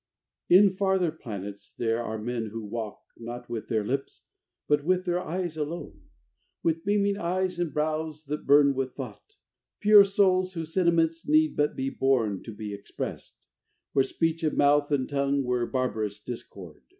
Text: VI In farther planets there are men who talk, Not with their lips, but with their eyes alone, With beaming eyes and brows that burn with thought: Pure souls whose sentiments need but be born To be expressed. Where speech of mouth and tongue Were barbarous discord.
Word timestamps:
VI 0.49 0.55
In 0.55 0.69
farther 0.71 1.11
planets 1.11 1.71
there 1.77 2.01
are 2.01 2.17
men 2.17 2.47
who 2.47 2.67
talk, 2.71 3.01
Not 3.19 3.51
with 3.51 3.67
their 3.67 3.83
lips, 3.85 4.25
but 4.67 4.83
with 4.83 5.05
their 5.05 5.19
eyes 5.19 5.55
alone, 5.57 6.01
With 6.63 6.83
beaming 6.83 7.17
eyes 7.19 7.59
and 7.59 7.71
brows 7.71 8.25
that 8.25 8.47
burn 8.47 8.73
with 8.73 8.95
thought: 8.95 9.35
Pure 9.79 10.05
souls 10.05 10.53
whose 10.53 10.73
sentiments 10.73 11.29
need 11.29 11.55
but 11.55 11.75
be 11.75 11.91
born 11.91 12.41
To 12.41 12.51
be 12.51 12.73
expressed. 12.73 13.47
Where 13.93 14.01
speech 14.01 14.41
of 14.43 14.57
mouth 14.57 14.91
and 14.91 15.07
tongue 15.07 15.43
Were 15.43 15.67
barbarous 15.67 16.17
discord. 16.19 16.81